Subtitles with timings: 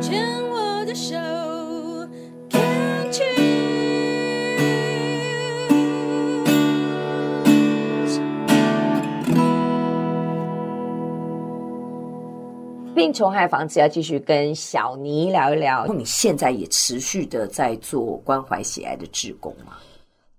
[0.00, 2.60] 牵我的手 you？
[12.94, 15.86] 病虫害防治要继续跟小妮聊一聊。
[15.86, 19.74] 你现在也持续的在做关怀喜爱的志工吗？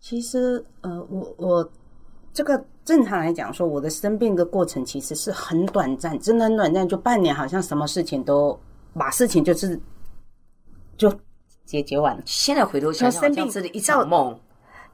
[0.00, 1.70] 其实，呃，我我
[2.32, 8.58] 这个正常来讲说，我的生病的过程其实是很短暂，真的很短暂，就半年，好像什么事情都
[8.98, 9.78] 把事情就是
[10.96, 11.12] 就
[11.64, 12.22] 解决完了。
[12.24, 14.38] 现在回头想想，生病是一场梦。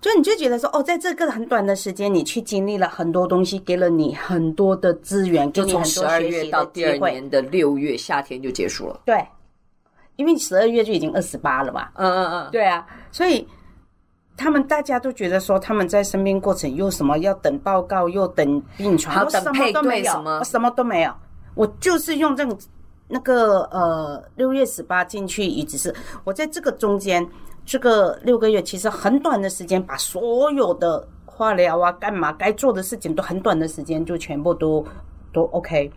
[0.01, 6.20] 就你就觉得说，哦，在这个很短的时间，你去经历了很多东西，给了你很多的资源，给你很多学习的机会。
[6.20, 9.01] 就从十二月到第二年的六月，夏天就结束了。
[9.05, 9.24] 对，
[10.16, 11.88] 因为十二月就已经二十八了嘛。
[11.95, 13.46] 嗯嗯嗯，对啊，所以
[14.37, 21.15] 他们大家都觉得说，他们在生病过程又什么要等报告，又等病床，还要等配对什么，我什么都没有，
[21.55, 22.59] 我就是用这种
[23.09, 27.29] 那个呃六月十八进去，也只是我在这个中间。
[27.65, 34.85] 这个六个月其实很短的时间，把所有的化疗啊、干嘛该做的事情都很短的时间就全部都
[35.32, 35.88] 都 OK，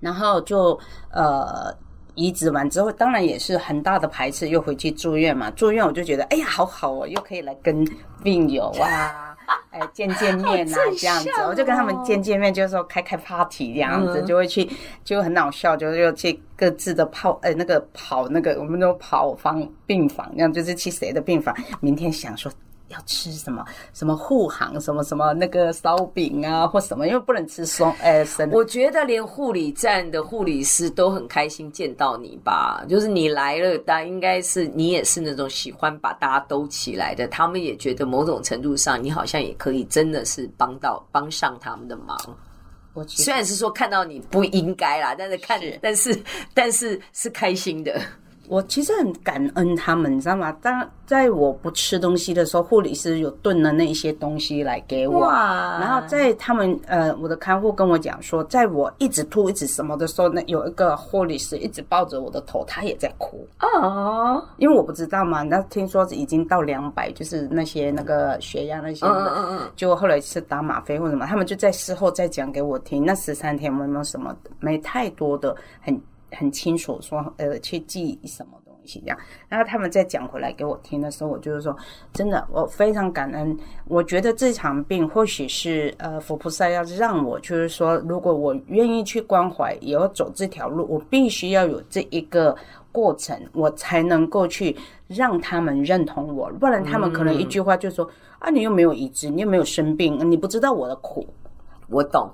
[0.00, 0.70] 然后就
[1.10, 1.70] 呃
[2.14, 5.50] 移植完之后，当然也是很大的排斥，又回去住院嘛。
[5.50, 7.86] 住院我就觉得，哎呀，好好哦，又可以来跟
[8.22, 9.25] 病友啊。
[9.70, 14.68] 哎，见见面啊，这样子，我就跟他们见见面，就是说开开 party 这样子，就会去，
[15.04, 22.50] 就很好笑，就又去各自的跑，呃，那个跑那个，我们都跑房病房，这样就是去谁的病房，明天想说。
[22.88, 23.64] 要吃什么？
[23.92, 24.80] 什么护航？
[24.80, 27.06] 什么什么那个烧饼啊，或什么？
[27.08, 28.50] 因为不能吃松，哎，生。
[28.50, 42.16] 我觉得连护理站的护理师都很开心见到你吧，就是你来了，大家应该是你也是那种喜欢把大家兜起来的，他们也觉得某种程度上你好像也可以真的是帮到帮上他们的忙。
[42.94, 46.22] 我虽然是说看到你不应该啦，但是看，是但是
[46.54, 48.00] 但是是开心的。
[48.48, 50.52] 我其实很感恩他们，你知道吗？
[50.62, 55.20] 当在我不吃东西的时候，护理师有炖了那些东西来给我。
[55.20, 55.78] 哇！
[55.80, 63.46] 然后在他们呃，我的看护跟我讲说，在我一直吐、一直什么的时候，那有一个护理师一直抱着我的头，他也在哭。
[63.60, 73.04] 哦，因为我不知道嘛，那听说已经到两百，就是那些那个血压那些的，嗯嗯嗯，就后来是打吗啡或什么，他们就在事后再讲给我听。
[73.04, 75.98] 那十三天没有什么，没太多的很。
[76.36, 79.18] 很清楚说，呃，去记什么东西这样。
[79.48, 81.76] 然后他们再讲回来给我听的时候，我就是说，
[82.12, 83.56] 真的，我非常感恩。
[83.86, 92.56] 我觉得这场病或许是呃，佛菩萨要让我，就是说，如果我愿意去关怀，也要走这条路，我必须要有这一个
[92.92, 94.76] 过程，我才能够去
[95.08, 96.50] 让他们认同我。
[96.60, 98.10] 不然他们可能一句话就说，嗯、
[98.40, 101.26] 啊，你又没有医治，你又没有生病，你不知道我的苦。
[101.88, 102.30] 我懂。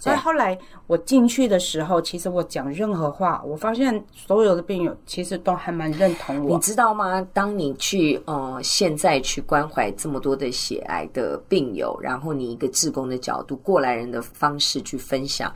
[0.00, 6.54] 所以后来我进去的时候，其实我讲任何话，我发现所有的病友其实都还蛮认同我。
[6.54, 7.20] 你知道吗？
[7.32, 15.52] 当你去呃现在去关怀这么多的血癌的病友，然后你一个志工的角度、过来人的方式去分享，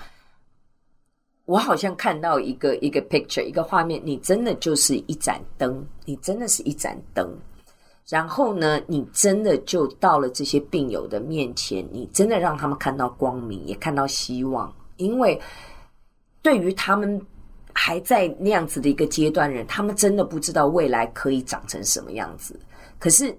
[1.45, 7.33] 我好像看到一个一个 picture 一个画面，你真的就是一盏灯，你真的是一盏灯。
[8.09, 14.71] 然后呢，你真的就到了这些病友的面前，你真的让他们看到光明，也看到希望。
[14.97, 15.41] 因为
[16.43, 17.21] 对于他们
[17.73, 22.59] 还在那样子的一个阶段人，他们真的不知道未来可以长成什么样子。
[22.99, 23.35] 可是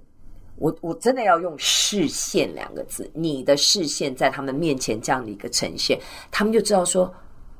[0.55, 5.99] 我我真的要用视线两个字，你的视线在他们面前这样的一个呈现，
[6.31, 7.13] 他们就知道说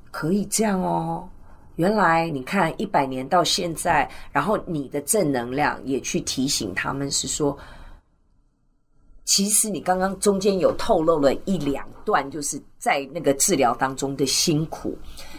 [0.09, 1.27] 可以这样哦。
[1.75, 7.57] 原来你看一百年到现在，然后你的正能量也去提醒他们，是说，
[9.25, 14.97] 其实你刚刚中间有透露了一两段，就是在那个治疗当中的辛苦。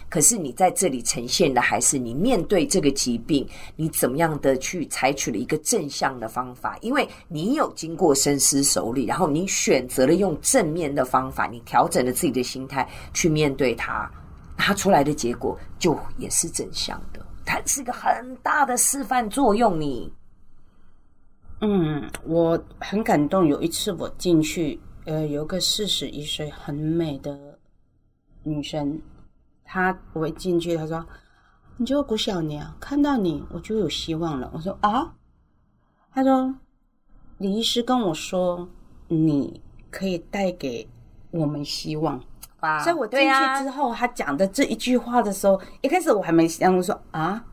[0.09, 6.77] 可是你在这里呈现的还是你面对这个疾病，你怎么样的去采取了一个正向的方法？
[6.81, 14.09] 因为你有经过深思熟虑，然后你选择了用正面的方法，你调整了自己的心态去面对它。
[14.57, 19.79] 它出来的结果就也是正向的，它是一个很大的示范作用。
[19.79, 20.11] 你，
[21.61, 23.45] 嗯，我很感动。
[23.45, 27.59] 有一次我进去，呃，有个四十一岁很美的
[28.43, 29.01] 女生，
[29.63, 31.05] 她我一进去，她说
[31.77, 35.13] ：“你叫古小娘，看到你我就有希望了。”我说：“啊？”
[36.11, 36.55] 她说
[37.37, 38.67] ：“李医师跟我说，
[39.07, 39.61] 你
[39.91, 40.87] 可以带给
[41.31, 42.23] 我们希望。”
[42.83, 47.43] 所以我进去之后，他讲的这一句话的时候，一开始我还没想，我说啊，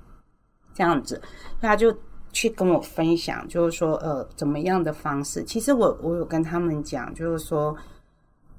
[0.74, 1.20] 这样子，
[1.60, 1.94] 他就
[2.32, 5.44] 去跟我分享，就是说呃，怎么样的方式。
[5.44, 7.76] 其实我我有跟他们讲，就是说，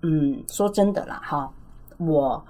[0.02, 1.52] 嗯，说真的啦，哈，
[1.98, 2.44] 我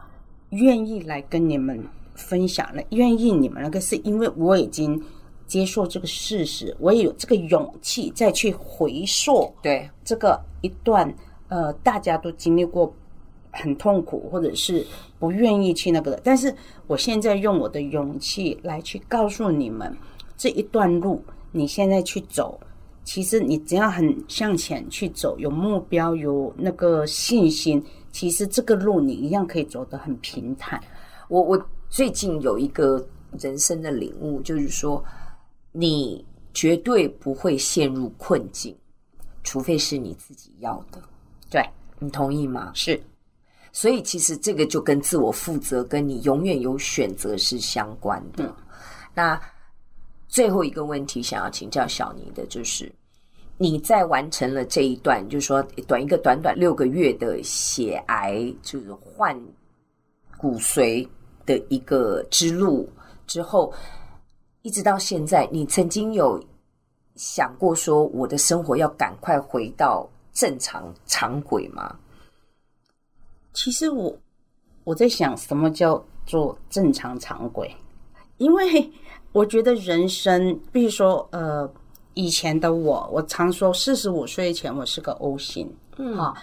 [0.49, 1.83] 愿意来跟你们
[2.15, 5.01] 分享了，愿意你们那个是因为我已经
[5.47, 9.89] 接受这个事实，我也有这个勇气再去回溯对。
[10.03, 11.13] 这个一段
[11.47, 12.93] 呃，大家都经历过
[13.53, 14.85] 很痛苦，或者是
[15.19, 16.53] 不愿意去那个的，但是
[16.87, 19.95] 我现在用我的勇气来去告诉你们
[20.35, 22.59] 这一段路，你现在去走。
[23.05, 27.83] 其实你只要很向前去走，有目标，有那个信心，
[28.13, 30.81] 其实这个路你一样可以走得很平坦。
[31.27, 33.05] 我我最近有一个
[33.37, 35.03] 人生的领悟，就是说，
[35.73, 36.23] 你
[36.53, 38.73] 绝对不会陷入困境，
[39.43, 41.01] 除非是你自己要的。
[41.49, 41.61] 对，
[41.99, 42.71] 你同意吗？
[42.73, 42.97] 是。
[43.73, 48.45] 所以其实这个就跟自我负责，跟你永远有选择是相关的。
[48.45, 48.55] 嗯。
[49.13, 49.41] 那。
[50.25, 52.91] 最后一个问题想要请教小尼的，就是
[53.59, 59.39] 你在完成了这一段，就是说短一个短短六个月的血癌，就是换
[60.35, 61.07] 骨髓
[61.45, 62.89] 的一个之路
[63.27, 63.71] 之后，
[64.63, 66.43] 一直到现在，你曾经有
[67.13, 71.95] 想过说我的生活要赶快回到正常常轨吗？
[73.53, 74.15] 其实我
[74.83, 77.69] 我在想，什么叫做正常常规？
[78.37, 78.91] 因为。
[79.33, 81.67] 我觉得人生，比如说，呃，
[82.13, 86.35] 以前的我，我常说，四十五岁前我是个 O 型，嗯，哈，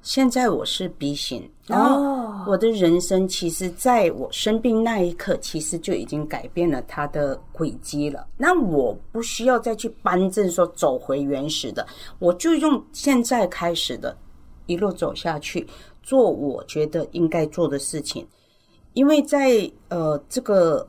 [0.00, 8.26] 现在我是 B 型，然后我的人生其实在我生病那一刻，其实就已经改变了它的轨迹了。
[8.38, 11.86] 那我不需要再去扳正，说走回原始的，
[12.18, 14.16] 我就用现在开始的，
[14.64, 15.66] 一路走下去，
[16.08, 18.26] 做我觉得应该做的事情，
[18.94, 20.88] 因为在呃这个。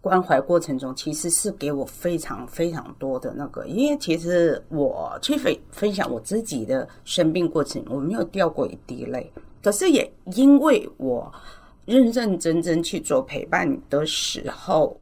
[0.00, 9.30] 关怀过程中，其实是给我非常非常多的那个，因为其实我去分分享我自己的生病过程，我没有掉过一滴泪。
[9.60, 11.30] 可是也因为我
[11.84, 14.98] 认认真真去做陪伴的时候，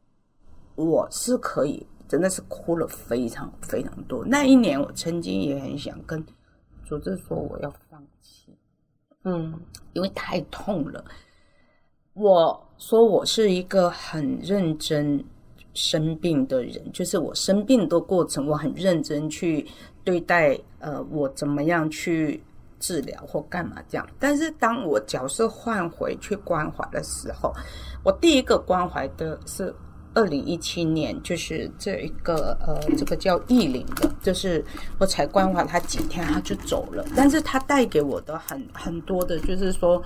[0.77, 4.25] 我是可以真的是哭了非常非常多。
[4.25, 6.25] 那一年我曾经也很想跟
[6.87, 8.46] 组织说我要放弃，
[9.29, 9.53] 嗯，
[9.93, 11.05] 因为太痛了。
[12.15, 15.23] 我说我是一个很认真
[15.75, 19.67] 生病的人，就是我生病的过程，我很认真去
[20.05, 22.41] 对待，呃，我怎么样去
[22.79, 24.09] 治疗或干嘛这样。
[24.21, 27.53] 但是当我角色换回去关怀的时候，
[28.05, 29.75] 我第一个关怀的是
[30.17, 34.65] 二零一七年，就是这一个呃，这个叫意林的，就是
[34.99, 40.03] 我才关怀他几天他就走了，但是他带给我的很很多的，就是说，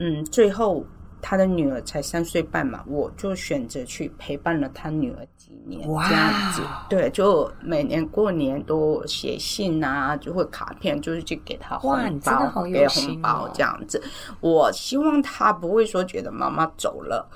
[0.00, 0.84] 嗯，最后。
[1.22, 11.90] 他的女儿才三岁半嘛，我就选择去陪伴了他女儿几年，哇这样子，对，就每年过年都写信啊，就会卡片，就是去给他红
[12.20, 14.00] 包，给红包这样子。
[14.40, 17.28] 我希望他不会说觉得妈妈走了，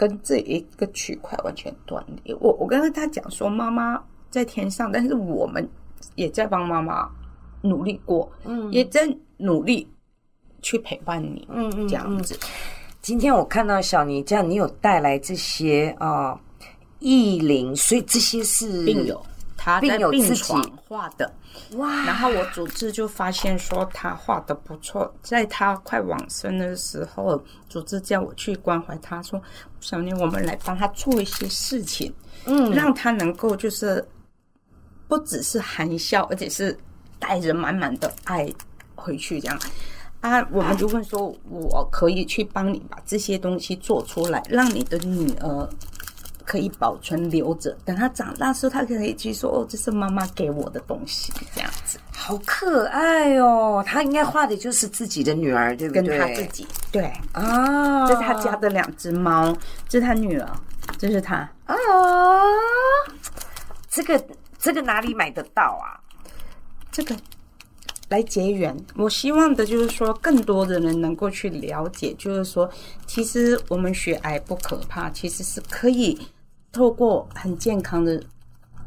[0.00, 2.34] 跟这一个区块完全断裂。
[2.40, 5.68] 我我跟他讲说，妈妈在天上，但是我们
[6.14, 7.06] 也在帮妈妈
[7.60, 9.06] 努力过，嗯，也在
[9.36, 9.86] 努力
[10.62, 12.34] 去陪伴你，嗯嗯，这样子。
[13.02, 16.40] 今天我看到小尼这样，你有带来这些啊
[17.00, 19.22] 意林，所以这些是病友，
[19.62, 21.30] 他在病床画的
[21.76, 22.06] 哇。
[22.06, 29.40] 然后我主治就发现说他画的不错，在他快往生的时候，主治叫我去关怀他说，
[29.80, 32.10] 小妮，我们来帮他做一些事情，
[32.46, 34.02] 嗯，让他能够就是
[35.06, 36.74] 不只是含笑，而且是
[37.18, 38.50] 带着满满的爱
[38.94, 39.60] 回去这样。
[40.22, 45.68] 啊，我们就问说，我可以去帮你把这些东西做出来，让你的女儿
[46.50, 53.84] 可以保存留着，等他长大时候，他可以去说，哦，这是妈妈给我的东西，这样子，好可爱哦。
[53.86, 56.02] 他应该画的就是自己的女儿，对不对？
[56.02, 59.56] 跟他自己，对啊，这是他家的两只猫，
[59.88, 60.50] 这是他女儿，
[60.98, 61.76] 这是他啊，
[63.88, 64.20] 这个
[64.58, 66.02] 这个哪里买得到啊？
[66.90, 67.14] 这个。
[68.08, 72.68] 来结缘，我希望的就是说，更多的人能够去了解，就是说，
[73.06, 76.18] 其实我们血癌不可怕，其实是可以
[76.72, 78.20] 透过很健康的。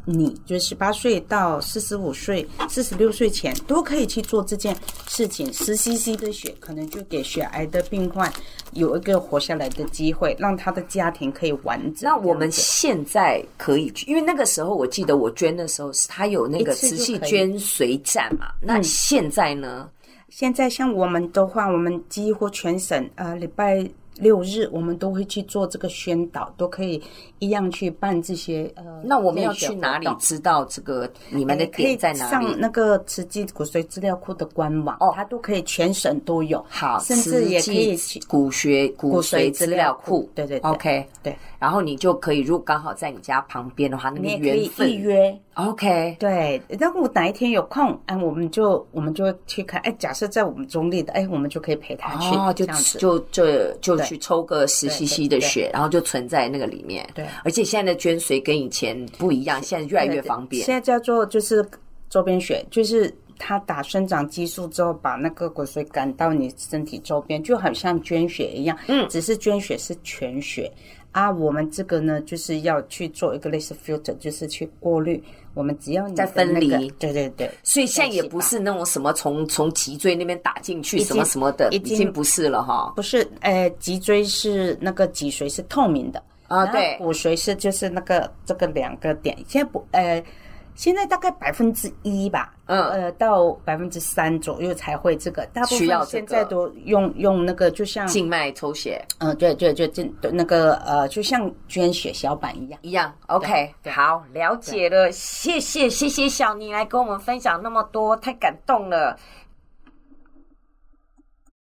[0.05, 4.75] 你就是十八岁到四十五岁、四十六岁前都可以去做这件
[5.07, 5.47] 事情。
[5.53, 8.29] 十 cc 的血可能就给血癌的病患
[8.73, 12.01] 有一个活下来的机会，让他的家庭可以完整。
[12.03, 18.47] 那我们现在可以去，因为那个时候我记得我捐的时候是他有那个瓷器捐髓站嘛。
[18.61, 19.89] 那现在呢？
[20.27, 27.01] 现在像我们的话，我们几乎全省呃礼拜六日，我们都会去做这个宣导，都可以
[27.39, 29.01] 一样去办这些呃。
[29.03, 32.31] 那我们要去哪里知道这个你们的点在哪里？
[32.31, 36.63] 上那个慈济骨髓资料库的官网，哦，它都可以全省都有。
[36.69, 40.29] 好，甚至也可以去骨髓骨髓资料库。
[40.35, 41.35] 对对，OK，对。
[41.63, 45.39] 然后你就可以，如果刚好在你家旁边的话，那边缘分预约。
[45.53, 46.61] OK，对。
[46.77, 49.79] 如果哪一天有空，哎，我们就我们就会去看。
[49.79, 52.35] 哎，假设在我们中立的，哎，我们就可以陪他去。
[52.35, 52.65] 哦，就
[52.99, 57.07] 就就就去抽个十 CC 的血，然后就存在那个里面。
[57.15, 57.25] 对。
[57.45, 60.65] 而且现在的捐髓跟以前不一样，现在越来越方便。
[60.65, 61.65] 现在叫做就是
[62.09, 68.77] 周边血，就是他打生长激素之后，把那个骨髓赶到你身体周边，就好像捐血一样。
[68.87, 69.07] 嗯。
[69.09, 70.71] 只是捐血是全血。
[71.11, 75.23] 啊，我们这个呢，就是要去做一个类似 filter，就是去过滤。
[75.53, 77.47] 我们只要你、那个、再分离，对对对。
[77.61, 82.91] 所以现在也不是那种什么从从脊椎那边打进去什么什么的，已经，已经不是了哈。
[82.95, 89.37] 不是，呃，脊椎是那个脊髓是透明的啊，对，骨髓是就是那个这个两个点。
[89.47, 90.23] 现在不，呃。
[90.75, 102.79] 现在大概百分之一吧，嗯，呃，到百分之三左右才会这个，大部分现在都用用那个，就像静脉抽血，嗯，对对对，就那个呃，就像捐血小板一样。
[102.81, 103.13] 一样。
[103.27, 109.17] OK，好，了解了，谢谢谢谢小妮来跟我们分享那么多，太感动了。